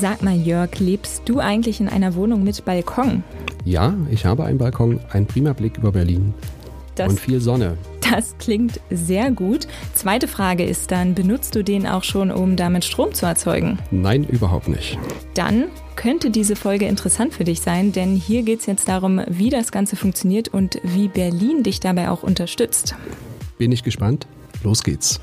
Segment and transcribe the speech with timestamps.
[0.00, 3.24] Sag mal, Jörg, lebst du eigentlich in einer Wohnung mit Balkon?
[3.64, 6.34] Ja, ich habe einen Balkon, ein prima Blick über Berlin
[6.94, 7.76] Das, und viel Sonne.
[8.10, 9.66] das klingt sehr gut.
[9.94, 13.78] Zweite Frage ist dann, benutzt du den auch schon, um damit Strom zu erzeugen?
[13.90, 14.98] Nein, überhaupt nicht.
[15.34, 15.64] Dann
[15.96, 19.72] könnte diese Folge interessant für dich sein, denn hier geht es jetzt darum, wie das
[19.72, 22.94] Ganze funktioniert und wie Berlin dich dabei auch unterstützt.
[23.58, 24.26] Bin ich gespannt?
[24.62, 25.20] Los geht's.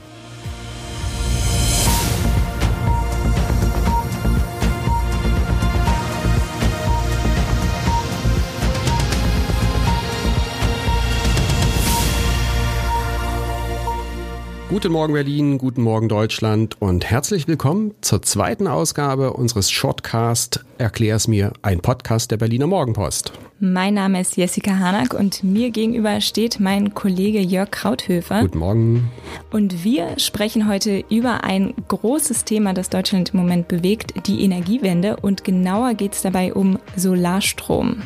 [14.75, 21.29] Guten Morgen Berlin, guten Morgen Deutschland und herzlich willkommen zur zweiten Ausgabe unseres Shortcast Erklär's
[21.29, 23.32] mir, ein Podcast der Berliner Morgenpost.
[23.61, 28.42] Mein Name ist Jessica Hanack und mir gegenüber steht mein Kollege Jörg Krauthöfer.
[28.42, 29.11] Guten Morgen.
[29.50, 35.16] Und wir sprechen heute über ein großes Thema, das Deutschland im Moment bewegt, die Energiewende.
[35.16, 38.02] Und genauer geht es dabei um Solarstrom.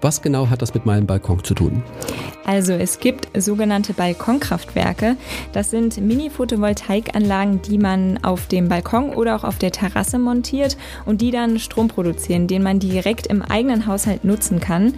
[0.00, 1.82] Was genau hat das mit meinem Balkon zu tun?
[2.46, 5.16] Also es gibt sogenannte Balkonkraftwerke.
[5.52, 11.20] Das sind Mini-Photovoltaikanlagen, die man auf dem Balkon oder auch auf der Terrasse montiert und
[11.22, 14.94] die dann Strom produzieren, den man direkt im eigenen Haushalt nutzen kann.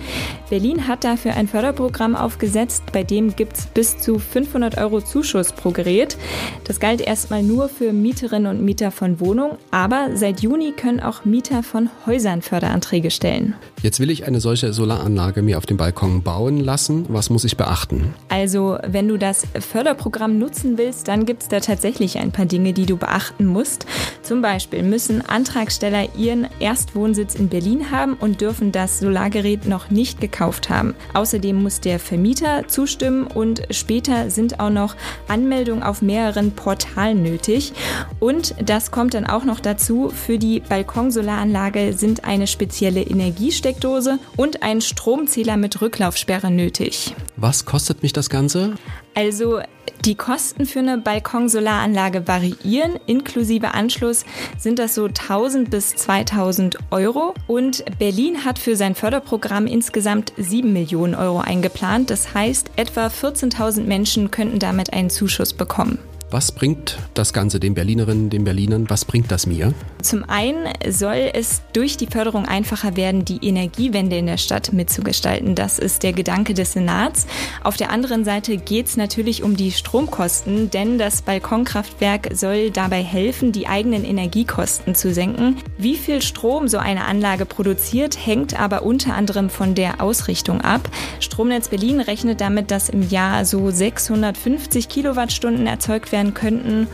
[0.50, 5.52] Berlin hat dafür ein Förderprogramm aufgesetzt, bei dem gibt es bis zu 500 Euro Zuschuss
[5.52, 6.18] pro Gerät.
[6.64, 11.24] Das galt erstmal nur für Mieterinnen und Mieter von Wohnungen, aber seit Juni können auch
[11.24, 13.54] Mieter von Häusern Förderanträge stellen.
[13.80, 17.06] Jetzt will ich eine solche Solaranlage mir auf dem Balkon bauen lassen.
[17.08, 18.14] Was muss ich beachten?
[18.28, 22.72] Also, wenn du das Förderprogramm nutzen willst, dann gibt es da tatsächlich ein paar Dinge,
[22.72, 23.86] die du beachten musst.
[24.22, 30.20] Zum Beispiel müssen Antragsteller ihren Erstwohnsitz in Berlin haben und dürfen das Solargerät noch nicht
[30.20, 30.94] gekauft haben.
[31.14, 34.96] Außerdem muss der Vermieter zustimmen und später sind auch noch
[35.28, 37.72] Anmeldungen auf mehreren Portalen nötig.
[38.20, 44.62] Und das kommt dann auch noch dazu, für die Balkonsolaranlage sind eine spezielle Energiesteckdose und
[44.62, 47.14] ein Stromzähler mit Rücklaufsperre nötig.
[47.36, 48.74] Was kostet mich das Ganze?
[49.14, 49.60] Also
[50.04, 53.00] die Kosten für eine Balkonsolaranlage variieren.
[53.06, 54.24] Inklusive Anschluss
[54.56, 57.34] sind das so 1000 bis 2000 Euro.
[57.46, 62.10] Und Berlin hat für sein Förderprogramm insgesamt 7 Millionen Euro eingeplant.
[62.10, 65.98] Das heißt, etwa 14.000 Menschen könnten damit einen Zuschuss bekommen.
[66.30, 68.90] Was bringt das Ganze den Berlinerinnen, den Berlinern?
[68.90, 69.72] Was bringt das mir?
[70.02, 75.54] Zum einen soll es durch die Förderung einfacher werden, die Energiewende in der Stadt mitzugestalten.
[75.54, 77.26] Das ist der Gedanke des Senats.
[77.64, 83.02] Auf der anderen Seite geht es natürlich um die Stromkosten, denn das Balkonkraftwerk soll dabei
[83.02, 85.56] helfen, die eigenen Energiekosten zu senken.
[85.78, 90.90] Wie viel Strom so eine Anlage produziert, hängt aber unter anderem von der Ausrichtung ab.
[91.20, 96.86] Stromnetz Berlin rechnet damit, dass im Jahr so 650 Kilowattstunden erzeugt werden könnten.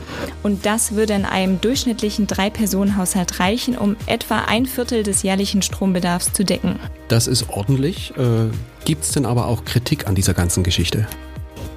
[0.42, 6.32] Und das würde in einem durchschnittlichen Drei-Personen-Haushalt reichen, um etwa ein Viertel des jährlichen Strombedarfs
[6.32, 6.78] zu decken.
[7.08, 8.12] Das ist ordentlich.
[8.16, 8.50] Äh,
[8.84, 11.06] Gibt es denn aber auch Kritik an dieser ganzen Geschichte?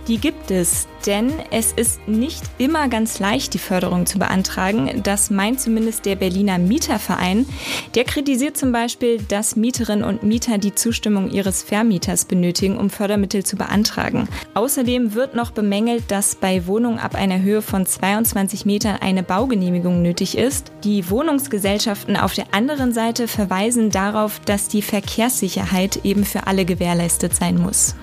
[0.07, 5.01] Die gibt es, denn es ist nicht immer ganz leicht, die Förderung zu beantragen.
[5.03, 7.45] Das meint zumindest der Berliner Mieterverein.
[7.93, 13.43] Der kritisiert zum Beispiel, dass Mieterinnen und Mieter die Zustimmung ihres Vermieters benötigen, um Fördermittel
[13.43, 14.29] zu beantragen.
[14.53, 20.01] Außerdem wird noch bemängelt, dass bei Wohnungen ab einer Höhe von 22 Metern eine Baugenehmigung
[20.01, 20.71] nötig ist.
[20.85, 27.35] Die Wohnungsgesellschaften auf der anderen Seite verweisen darauf, dass die Verkehrssicherheit eben für alle gewährleistet
[27.35, 27.93] sein muss.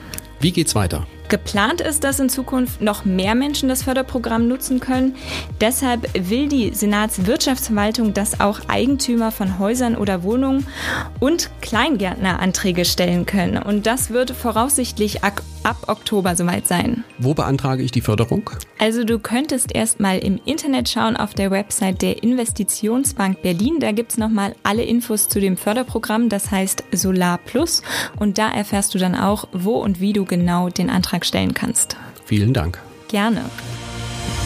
[0.40, 1.06] Wie geht's weiter?
[1.28, 5.16] Geplant ist, dass in Zukunft noch mehr Menschen das Förderprogramm nutzen können.
[5.60, 10.66] Deshalb will die Senatswirtschaftsverwaltung, dass auch Eigentümer von Häusern oder Wohnungen
[11.20, 13.56] und Kleingärtner Anträge stellen können.
[13.62, 15.42] Und das wird voraussichtlich ab
[15.86, 17.04] Oktober soweit sein.
[17.18, 18.50] Wo beantrage ich die Förderung?
[18.78, 23.80] Also du könntest erstmal im Internet schauen auf der Website der Investitionsbank Berlin.
[23.80, 27.82] Da gibt es nochmal alle Infos zu dem Förderprogramm, das heißt Solar Plus.
[28.18, 31.96] Und da erfährst du dann auch, wo und wie du genau den Antrag stellen kannst.
[32.24, 32.80] Vielen Dank.
[33.08, 33.44] Gerne.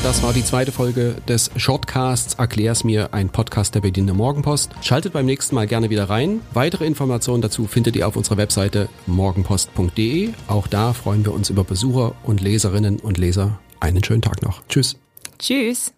[0.03, 4.71] Das war die zweite Folge des Shortcasts Erklär's mir, ein Podcast der Berliner Morgenpost.
[4.83, 6.41] Schaltet beim nächsten Mal gerne wieder rein.
[6.53, 10.31] Weitere Informationen dazu findet ihr auf unserer Webseite morgenpost.de.
[10.47, 13.59] Auch da freuen wir uns über Besucher und Leserinnen und Leser.
[13.81, 14.63] Einen schönen Tag noch.
[14.69, 14.97] Tschüss.
[15.39, 15.93] Tschüss.